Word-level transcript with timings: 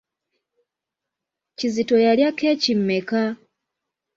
Kizito 1.57 1.95
yalya 2.05 2.29
keeki 2.37 2.73
mmeka? 2.79 3.21